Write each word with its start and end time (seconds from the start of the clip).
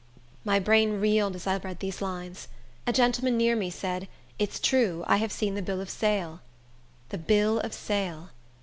My 0.43 0.59
brain 0.59 0.99
reeled 0.99 1.35
as 1.35 1.45
I 1.45 1.57
read 1.57 1.79
these 1.79 2.01
lines. 2.01 2.47
A 2.87 2.91
gentleman 2.91 3.37
near 3.37 3.55
me 3.55 3.69
said, 3.69 4.07
"It's 4.39 4.59
true; 4.59 5.03
I 5.05 5.17
have 5.17 5.31
seen 5.31 5.53
the 5.53 5.61
bill 5.61 5.79
of 5.79 5.91
sale." 5.91 6.39
"The 7.09 7.19
bill 7.19 7.59
of 7.59 7.71
sale!" 7.71 8.31